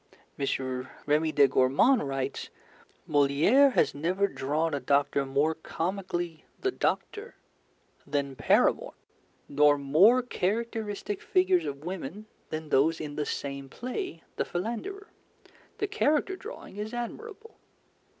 M. 0.39 0.89
Remy 1.05 1.31
de 1.31 1.47
Gourmont 1.47 2.01
writes: 2.01 2.49
'Molière 3.07 3.73
has 3.73 3.93
never 3.93 4.27
drawn 4.27 4.73
a 4.73 4.79
doctor 4.79 5.27
more 5.27 5.53
comically 5.53 6.43
"the 6.59 6.71
doctor" 6.71 7.35
than 8.07 8.35
Paramore, 8.35 8.95
nor 9.47 9.77
more 9.77 10.23
characteristic 10.23 11.21
figures 11.21 11.67
of 11.67 11.83
women 11.85 12.25
than 12.49 12.69
those 12.69 12.99
in 12.99 13.15
the 13.15 13.27
same 13.27 13.69
play, 13.69 14.23
The 14.37 14.45
Philanderer. 14.45 15.09
The 15.77 15.85
character 15.87 16.35
drawing 16.35 16.77
is 16.77 16.95
admirable.'" 16.95 17.57